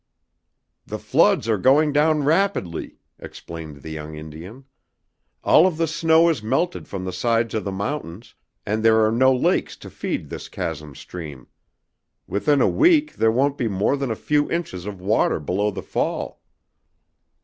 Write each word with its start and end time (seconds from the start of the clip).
"The 0.87 0.97
floods 0.97 1.47
are 1.47 1.59
going 1.59 1.93
down 1.93 2.23
rapidly," 2.23 2.97
explained 3.19 3.83
the 3.83 3.91
young 3.91 4.15
Indian. 4.15 4.65
"All 5.43 5.67
of 5.67 5.77
the 5.77 5.85
snow 5.85 6.27
is 6.27 6.41
melted 6.41 6.87
from 6.87 7.05
the 7.05 7.13
sides 7.13 7.53
of 7.53 7.65
the 7.65 7.71
mountains, 7.71 8.33
and 8.65 8.81
there 8.81 9.05
are 9.05 9.11
no 9.11 9.31
lakes 9.31 9.77
to 9.77 9.91
feed 9.91 10.27
this 10.29 10.49
chasm 10.49 10.95
stream. 10.95 11.45
Within 12.25 12.61
a 12.61 12.67
week 12.67 13.13
there 13.17 13.31
won't 13.31 13.59
be 13.59 13.67
more 13.67 13.95
than 13.95 14.09
a 14.09 14.15
few 14.15 14.49
inches 14.49 14.87
of 14.87 14.99
water 14.99 15.39
below 15.39 15.69
the 15.69 15.83
fall." 15.83 16.41